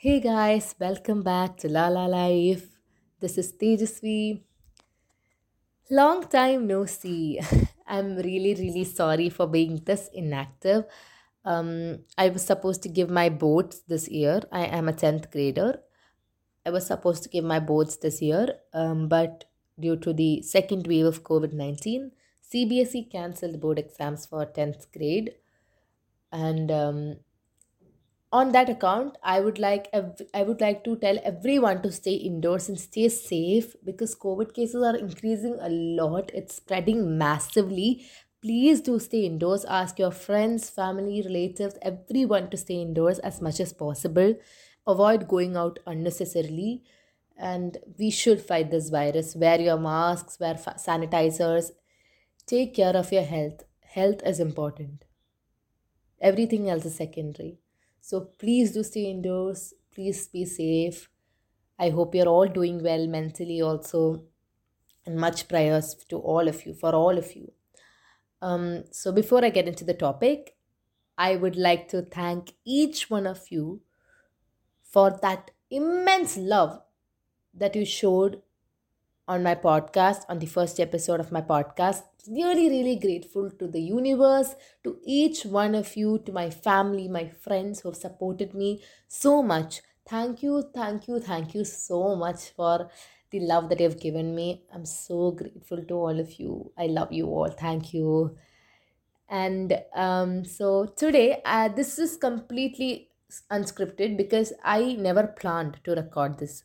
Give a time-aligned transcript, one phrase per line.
[0.00, 2.66] Hey guys, welcome back to La La Life.
[3.18, 4.42] This is Tejasvi.
[5.90, 7.40] Long time no see.
[7.88, 10.84] I'm really, really sorry for being this inactive.
[11.44, 14.40] Um, I was supposed to give my boards this year.
[14.52, 15.80] I am a 10th grader.
[16.64, 19.46] I was supposed to give my boards this year, um, but
[19.80, 22.12] due to the second wave of COVID 19,
[22.54, 25.32] CBSE cancelled board exams for 10th grade.
[26.30, 27.16] And um,
[28.30, 29.88] on that account i would like
[30.34, 34.82] i would like to tell everyone to stay indoors and stay safe because covid cases
[34.82, 36.30] are increasing a lot.
[36.34, 38.06] It's spreading massively.
[38.42, 39.64] Please do stay indoors.
[39.64, 44.34] Ask your friends family relatives everyone to stay indoors as much as possible.
[44.86, 46.82] Avoid going out unnecessarily.
[47.36, 49.34] And we should fight this virus.
[49.34, 51.70] Wear your masks wear fa- sanitizers.
[52.46, 53.64] Take care of your health.
[53.82, 55.04] Health is important.
[56.20, 57.58] Everything else is secondary
[58.08, 59.74] so please do stay indoors.
[59.94, 61.10] Please be safe.
[61.78, 64.22] I hope you're all doing well mentally also.
[65.04, 67.52] And much prayers to all of you, for all of you.
[68.40, 70.56] Um, so before I get into the topic,
[71.18, 73.82] I would like to thank each one of you
[74.82, 76.80] for that immense love
[77.52, 78.40] that you showed
[79.26, 82.04] on my podcast, on the first episode of my podcast.
[82.26, 87.28] Really, really grateful to the universe, to each one of you, to my family, my
[87.28, 89.80] friends who have supported me so much.
[90.06, 92.90] Thank you, thank you, thank you so much for
[93.30, 94.64] the love that you've given me.
[94.74, 96.72] I'm so grateful to all of you.
[96.76, 97.50] I love you all.
[97.50, 98.36] Thank you.
[99.28, 103.10] And um, so today, uh, this is completely
[103.50, 106.64] unscripted because I never planned to record this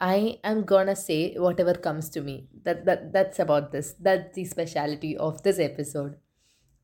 [0.00, 2.48] I am gonna say whatever comes to me.
[2.64, 3.94] That that that's about this.
[4.00, 6.18] That's the speciality of this episode.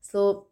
[0.01, 0.47] So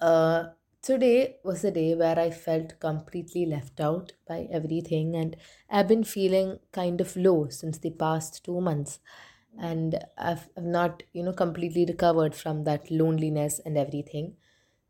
[0.00, 0.44] uh
[0.82, 5.36] today was a day where I felt completely left out by everything and
[5.68, 8.98] I've been feeling kind of low since the past two months.
[9.58, 14.36] And I've, I've not, you know, completely recovered from that loneliness and everything.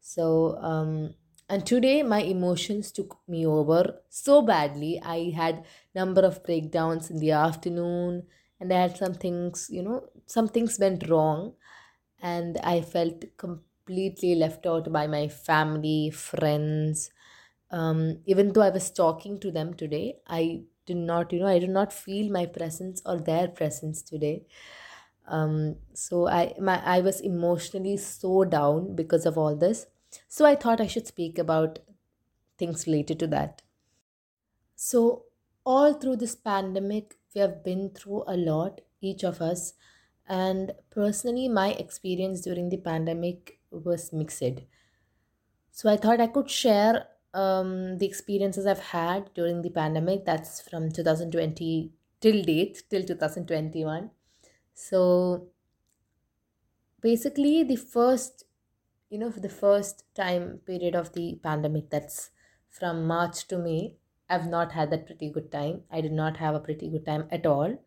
[0.00, 1.14] So um
[1.50, 5.00] and today my emotions took me over so badly.
[5.02, 8.26] I had number of breakdowns in the afternoon
[8.60, 11.54] and I had some things, you know, some things went wrong
[12.22, 17.10] and I felt completely left out by my family, friends.
[17.70, 21.58] Um, even though I was talking to them today, I did not, you know, I
[21.58, 24.46] did not feel my presence or their presence today.
[25.28, 29.86] Um, so I my I was emotionally so down because of all this.
[30.28, 31.80] So I thought I should speak about
[32.58, 33.62] things related to that.
[34.76, 35.24] So
[35.64, 39.74] all through this pandemic, we have been through a lot, each of us.
[40.28, 44.62] And personally, my experience during the pandemic was mixed.
[45.70, 50.24] So I thought I could share um, the experiences I've had during the pandemic.
[50.24, 54.10] That's from 2020 till date, till 2021.
[54.74, 55.48] So
[57.00, 58.44] basically, the first,
[59.10, 62.30] you know, for the first time period of the pandemic, that's
[62.70, 63.96] from March to May,
[64.28, 65.82] I've not had that pretty good time.
[65.90, 67.78] I did not have a pretty good time at all.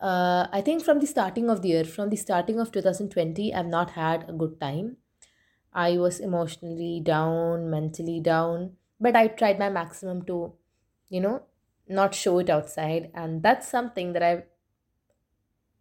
[0.00, 3.66] Uh, I think from the starting of the year, from the starting of 2020, I've
[3.66, 4.96] not had a good time.
[5.72, 10.54] I was emotionally down, mentally down, but I tried my maximum to,
[11.08, 11.44] you know,
[11.88, 14.44] not show it outside, and that's something that I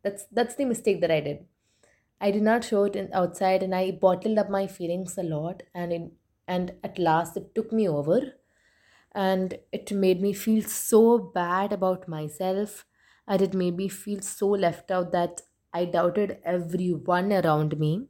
[0.03, 1.45] that's that's the mistake that I did.
[2.21, 5.63] I did not show it in, outside, and I bottled up my feelings a lot,
[5.73, 6.17] and in
[6.47, 8.35] and at last it took me over,
[9.13, 12.85] and it made me feel so bad about myself,
[13.27, 15.41] and it made me feel so left out that
[15.73, 18.09] I doubted everyone around me,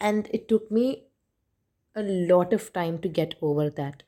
[0.00, 1.08] and it took me
[1.94, 4.02] a lot of time to get over that.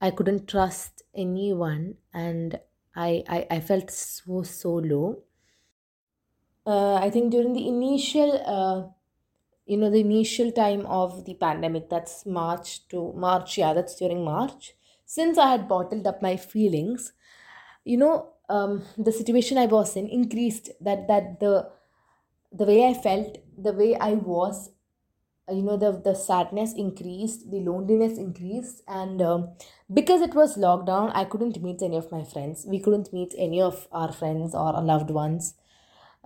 [0.00, 2.60] I couldn't trust anyone, and
[2.96, 5.24] I I, I felt so so low.
[6.66, 8.88] Uh, I think during the initial uh,
[9.66, 14.24] you know the initial time of the pandemic that's march to march yeah that's during
[14.24, 17.12] march since i had bottled up my feelings
[17.84, 21.68] you know um, the situation i was in increased that that the
[22.52, 24.70] the way i felt the way i was
[25.50, 29.50] you know the the sadness increased the loneliness increased and um,
[29.92, 32.64] because it was lockdown i couldn't meet any of my friends.
[32.68, 35.54] We couldn't meet any of our friends or our loved ones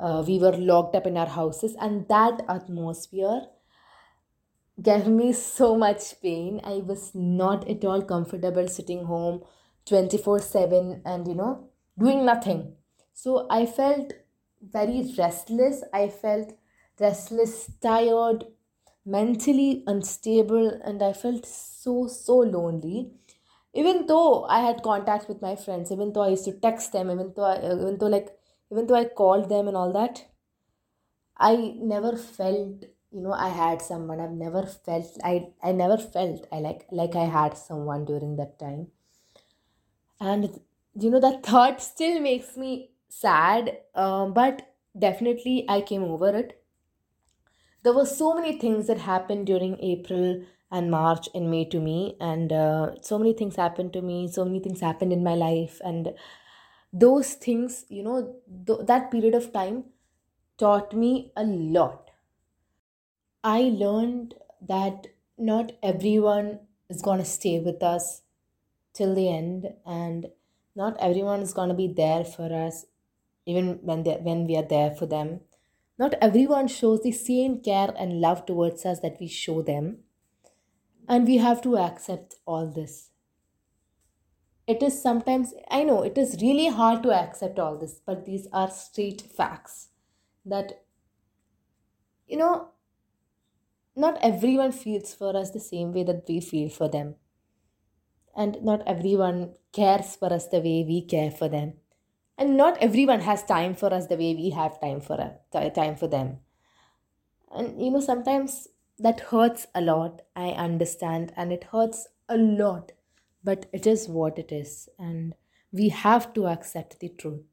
[0.00, 3.42] uh, we were locked up in our houses and that atmosphere
[4.82, 6.60] gave me so much pain.
[6.64, 9.42] I was not at all comfortable sitting home
[9.86, 11.68] 24 7 and you know
[11.98, 12.74] doing nothing.
[13.12, 14.12] So I felt
[14.62, 15.82] very restless.
[15.92, 16.52] I felt
[16.98, 18.44] restless, tired,
[19.04, 23.00] mentally unstable, and I felt so so lonely.
[23.80, 27.10] even though I had contact with my friends, even though I used to text them,
[27.10, 28.30] even though I, even though like
[28.70, 30.26] even though I called them and all that,
[31.38, 34.20] I never felt you know I had someone.
[34.20, 38.60] I've never felt I I never felt I like like I had someone during that
[38.60, 38.92] time,
[40.20, 40.60] and
[40.94, 43.78] you know that thought still makes me sad.
[43.94, 46.62] Um, but definitely I came over it.
[47.82, 52.16] There were so many things that happened during April and March and May to me,
[52.20, 54.28] and uh, so many things happened to me.
[54.28, 56.14] So many things happened in my life, and
[56.92, 59.84] those things, you know, th- that period of time
[60.58, 62.10] taught me a lot.
[63.44, 68.22] I learned that not everyone is gonna stay with us
[68.94, 70.30] till the end, and
[70.76, 72.86] not everyone is gonna be there for us
[73.46, 75.40] even when they when we are there for them.
[75.98, 80.04] Not everyone shows the same care and love towards us that we show them
[81.08, 83.09] and we have to accept all this
[84.66, 88.46] it is sometimes i know it is really hard to accept all this but these
[88.52, 89.88] are straight facts
[90.44, 90.82] that
[92.26, 92.70] you know
[93.96, 97.16] not everyone feels for us the same way that we feel for them.
[98.36, 101.74] And not everyone cares for us the way we care for them.
[102.38, 105.20] And not everyone has time for us the way we have time for
[105.52, 106.38] uh, time for them.
[107.50, 108.68] And you know sometimes
[108.98, 112.92] that hurts a lot i understand and it hurts a lot
[113.44, 115.34] but it is what it is and
[115.72, 117.44] we have to accept the truth.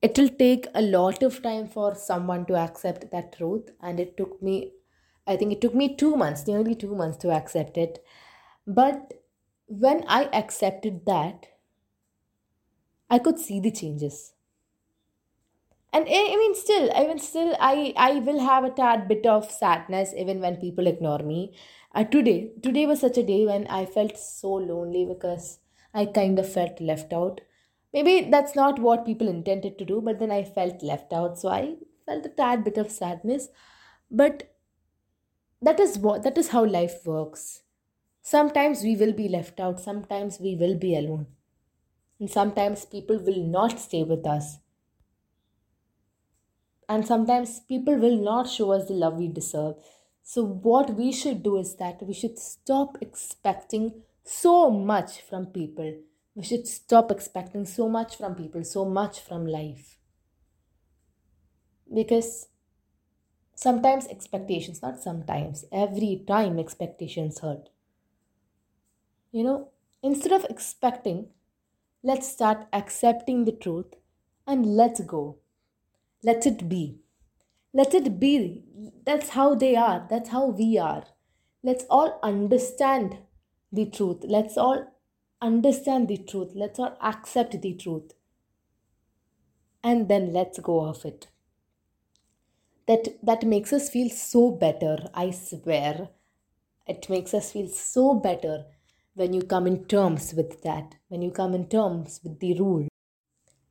[0.00, 4.16] It will take a lot of time for someone to accept that truth and it
[4.16, 4.72] took me
[5.26, 8.02] i think it took me 2 months nearly 2 months to accept it.
[8.66, 9.22] But
[9.66, 11.48] when i accepted that
[13.10, 14.34] i could see the changes.
[15.92, 19.50] And I I mean, still, I still, I I will have a tad bit of
[19.50, 21.56] sadness even when people ignore me.
[21.96, 25.60] Uh, today, today was such a day when I felt so lonely because
[25.94, 27.40] I kind of felt left out.
[27.94, 31.48] Maybe that's not what people intended to do, but then I felt left out, so
[31.48, 33.48] I felt a tad bit of sadness.
[34.10, 34.54] But
[35.62, 37.62] that is what that is how life works.
[38.20, 39.80] Sometimes we will be left out.
[39.80, 41.28] Sometimes we will be alone,
[42.20, 44.58] and sometimes people will not stay with us
[46.88, 49.74] and sometimes people will not show us the love we deserve
[50.28, 56.00] so what we should do is that we should stop expecting so much from people.
[56.34, 59.98] We should stop expecting so much from people so much from life.
[61.94, 62.48] Because
[63.54, 67.68] sometimes expectations not sometimes every time expectations hurt.
[69.30, 69.68] You know
[70.02, 71.28] instead of expecting
[72.02, 73.94] let's start accepting the truth
[74.44, 75.36] and let's go.
[76.24, 77.05] Let it be.
[77.76, 78.62] Let it be.
[79.04, 80.06] That's how they are.
[80.08, 81.04] That's how we are.
[81.62, 83.18] Let's all understand
[83.70, 84.22] the truth.
[84.22, 84.94] Let's all
[85.42, 86.52] understand the truth.
[86.54, 88.14] Let's all accept the truth.
[89.84, 91.28] And then let's go of it.
[92.86, 96.08] That that makes us feel so better, I swear.
[96.86, 98.64] It makes us feel so better
[99.12, 102.88] when you come in terms with that, when you come in terms with the rule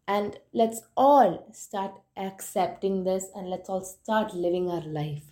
[0.07, 5.23] and let's all start accepting this and let's all start living our life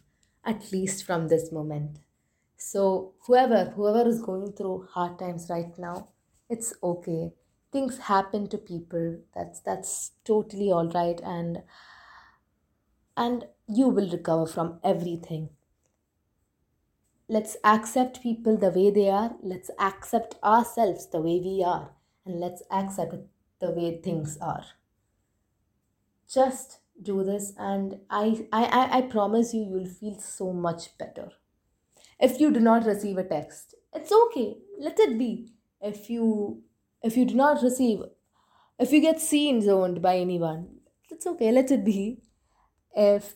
[0.46, 2.00] at least from this moment.
[2.58, 6.10] So whoever whoever is going through hard times right now
[6.50, 7.34] it's okay.
[7.72, 9.18] Things happen to people.
[9.36, 11.20] That's that's totally all right.
[11.24, 11.64] And
[13.16, 15.50] and you will recover from everything.
[17.28, 19.36] Let's accept people the way they are.
[19.42, 21.92] Let's accept ourselves the way we are.
[22.26, 23.16] And let's accept
[23.64, 24.66] the way things are.
[26.32, 31.30] Just do this, and I, I, I promise you, you'll feel so much better.
[32.20, 34.56] If you do not receive a text, it's okay.
[34.80, 35.50] Let it be.
[35.82, 36.64] If you
[37.02, 38.00] if you do not receive,
[38.80, 40.68] if you get seen zoned by anyone,
[41.10, 41.52] it's okay.
[41.52, 42.22] Let it be.
[42.96, 43.34] If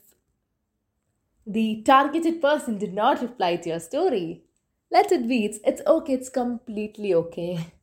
[1.45, 4.43] the targeted person did not reply to your story,
[4.89, 5.45] let it be.
[5.45, 6.13] It's, it's okay.
[6.13, 7.73] It's completely okay.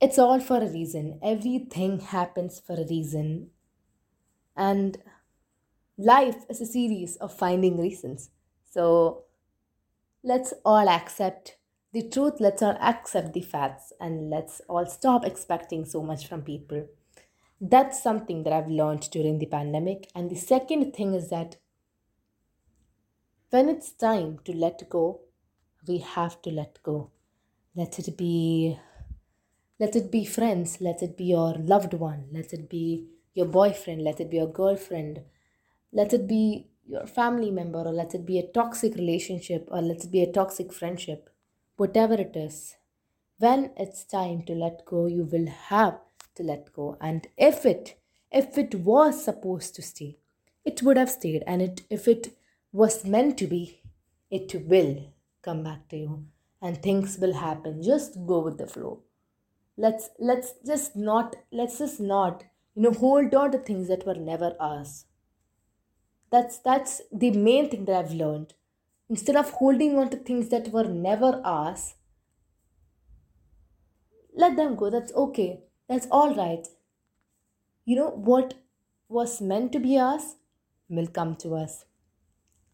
[0.00, 1.18] it's all for a reason.
[1.22, 3.50] Everything happens for a reason.
[4.56, 4.98] And
[5.96, 8.30] life is a series of finding reasons.
[8.64, 9.24] So
[10.22, 11.56] let's all accept
[11.92, 16.42] the truth, let's all accept the facts, and let's all stop expecting so much from
[16.42, 16.86] people.
[17.58, 20.10] That's something that I've learned during the pandemic.
[20.14, 21.56] And the second thing is that
[23.48, 25.20] when it's time to let go,
[25.88, 27.12] we have to let go.
[27.74, 28.78] Let it be
[29.78, 34.02] let it be friends, let it be your loved one, let it be your boyfriend,
[34.02, 35.20] let it be your girlfriend,
[35.92, 40.04] let it be your family member, or let it be a toxic relationship, or let
[40.04, 41.28] it be a toxic friendship.
[41.76, 42.76] Whatever it is,
[43.38, 45.98] when it's time to let go, you will have
[46.36, 46.96] to let go.
[47.00, 47.98] And if it
[48.32, 50.18] if it was supposed to stay,
[50.64, 51.42] it would have stayed.
[51.46, 52.36] And it if it
[52.72, 53.82] was meant to be,
[54.30, 56.26] it will come back to you.
[56.62, 57.82] And things will happen.
[57.82, 59.02] Just go with the flow.
[59.76, 64.14] Let's let's just not let's just not, you know, hold on to things that were
[64.14, 65.04] never ours.
[66.30, 68.54] That's that's the main thing that I've learned.
[69.08, 71.94] Instead of holding on to things that were never ours,
[74.34, 74.90] let them go.
[74.90, 75.60] That's okay.
[75.88, 76.66] That's all right.
[77.84, 78.54] You know, what
[79.08, 80.36] was meant to be us
[80.88, 81.84] will come to us.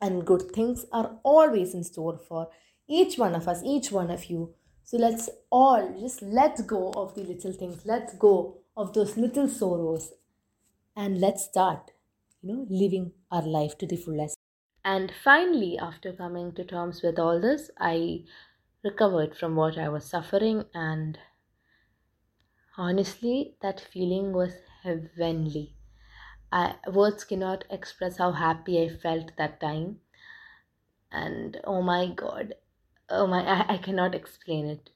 [0.01, 2.49] And good things are always in store for
[2.89, 4.55] each one of us, each one of you.
[4.85, 7.85] So let's all just let go of the little things.
[7.87, 10.13] Let's go of those little sorrows.
[10.97, 11.93] And let's start,
[12.43, 14.37] you know, living our life to the fullest.
[14.85, 18.25] And finally, after coming to terms with all this, I
[18.85, 21.19] recovered from what I was suffering and
[22.77, 25.77] Honestly, that feeling was heavenly.
[26.51, 30.01] I, words cannot express how happy I felt that time.
[31.13, 32.55] And oh my god,
[33.13, 34.91] oh my, I, I cannot explain it.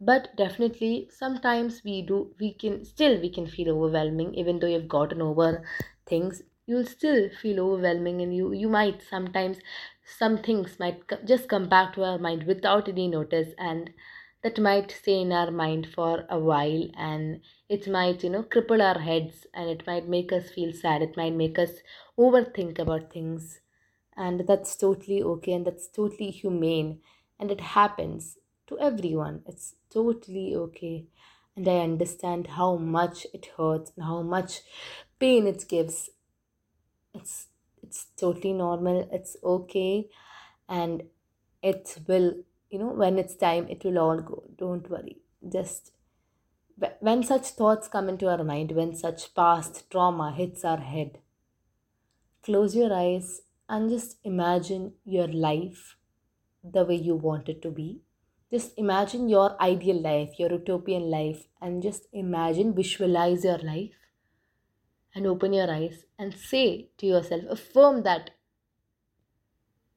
[0.00, 4.88] But definitely, sometimes we do, we can still, we can feel overwhelming, even though you've
[4.88, 5.64] gotten over
[6.06, 6.42] things.
[6.66, 9.58] You'll still feel overwhelming, and you, you might sometimes,
[10.04, 13.92] some things might just come back to our mind without any notice, and
[14.42, 18.80] that might stay in our mind for a while and it might you know cripple
[18.82, 21.80] our heads and it might make us feel sad it might make us
[22.18, 23.60] overthink about things
[24.16, 27.00] and that's totally okay and that's totally humane
[27.38, 29.42] and it happens to everyone.
[29.46, 31.06] It's totally okay.
[31.56, 34.60] And i understand how much it hurts and how much
[35.18, 36.10] pain it gives.
[37.14, 37.46] It's
[37.82, 39.08] it's totally normal.
[39.12, 40.08] It's okay.
[40.68, 41.04] And
[41.62, 42.34] it will
[42.70, 44.44] you know when it's time it will all go.
[44.58, 45.18] Don't worry.
[45.48, 45.92] Just
[47.00, 51.18] when such thoughts come into our mind when such past trauma hits our head
[52.42, 55.95] close your eyes and just imagine your life
[56.72, 58.00] the way you want it to be
[58.50, 63.98] just imagine your ideal life your utopian life and just imagine visualize your life
[65.14, 68.30] and open your eyes and say to yourself affirm that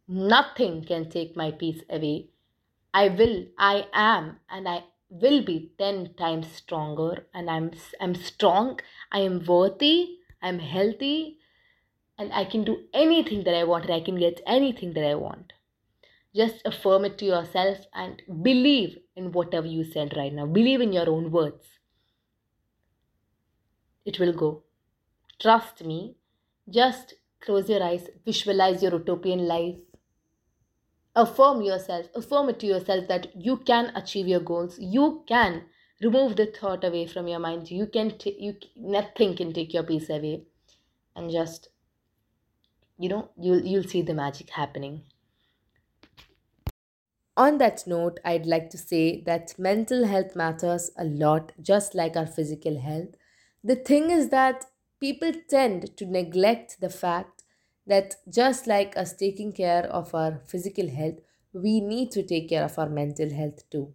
[0.07, 2.29] nothing can take my peace away
[2.93, 7.27] I will, I am, and I will be 10 times stronger.
[7.33, 7.71] And I'm,
[8.01, 8.79] I'm strong,
[9.11, 11.37] I am worthy, I'm healthy,
[12.17, 15.15] and I can do anything that I want, and I can get anything that I
[15.15, 15.53] want.
[16.35, 20.45] Just affirm it to yourself and believe in whatever you said right now.
[20.45, 21.67] Believe in your own words.
[24.05, 24.63] It will go.
[25.39, 26.15] Trust me.
[26.69, 29.77] Just close your eyes, visualize your utopian life,
[31.15, 35.63] affirm yourself affirm it to yourself that you can achieve your goals you can
[36.01, 39.83] remove the thought away from your mind you can t- you nothing can take your
[39.83, 40.43] peace away
[41.15, 41.69] and just
[42.97, 45.01] you know you'll you'll see the magic happening
[47.43, 52.15] on that note i'd like to say that mental health matters a lot just like
[52.15, 53.15] our physical health
[53.63, 54.65] the thing is that
[54.99, 57.43] people tend to neglect the fact
[57.87, 61.15] that just like us taking care of our physical health,
[61.53, 63.93] we need to take care of our mental health too.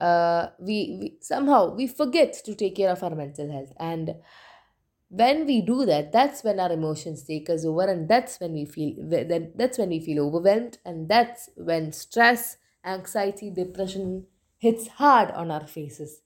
[0.00, 4.16] Uh, we, we somehow we forget to take care of our mental health and
[5.20, 8.64] when we do that that's when our emotions take us over and that's when we
[8.64, 8.94] feel
[9.56, 14.26] that's when we feel overwhelmed and that's when stress anxiety depression
[14.58, 16.20] hits hard on our faces.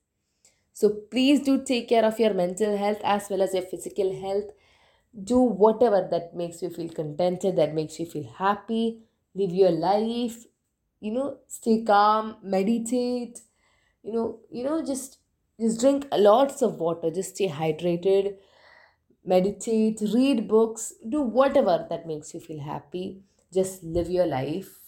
[0.73, 4.51] So please do take care of your mental health as well as your physical health.
[5.31, 9.01] Do whatever that makes you feel contented that makes you feel happy.
[9.35, 10.45] Live your life.
[11.01, 13.41] You know stay calm meditate.
[14.03, 15.19] You know you know just
[15.61, 17.11] just drink lots of water.
[17.11, 18.37] Just stay hydrated
[19.27, 23.23] meditate read books do whatever that makes you feel happy.
[23.53, 24.79] Just live your life.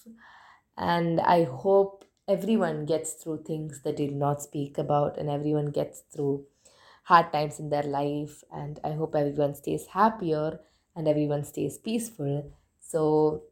[0.76, 5.70] And i hope everyone gets through things that they did not speak about and everyone
[5.70, 6.44] gets through
[7.04, 8.44] hard times in their life.
[8.52, 10.60] And i hope everyone stays happier
[10.96, 12.52] and everyone stays peaceful.
[12.80, 13.44] So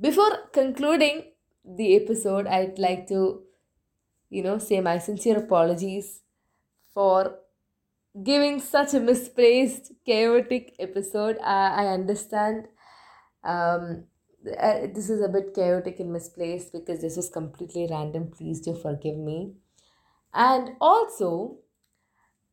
[0.00, 1.24] before concluding
[1.64, 3.42] the episode i'd like to
[4.30, 6.20] you know say my sincere apologies
[6.94, 7.36] for
[8.22, 12.68] giving such a misplaced chaotic episode i, I understand
[13.44, 14.04] um,
[14.58, 18.74] uh, this is a bit chaotic and misplaced because this was completely random please do
[18.74, 19.54] forgive me
[20.34, 21.58] and also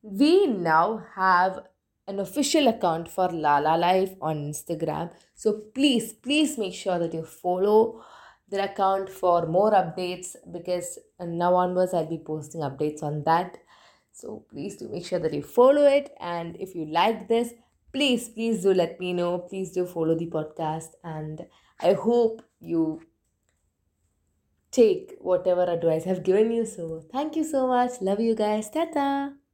[0.01, 1.59] we now have
[2.09, 5.11] an official account for Lala Life on Instagram.
[5.35, 8.03] So please, please make sure that you follow
[8.49, 13.59] their account for more updates because now onwards I'll be posting updates on that.
[14.19, 16.13] So please do make sure that you follow it.
[16.19, 17.53] And if you like this,
[17.93, 19.39] please, please do let me know.
[19.39, 20.89] Please do follow the podcast.
[21.03, 21.45] And
[21.79, 23.01] I hope you
[24.71, 26.65] take whatever advice I've given you.
[26.65, 28.01] So thank you so much.
[28.01, 28.69] Love you guys.
[28.69, 29.38] Tata.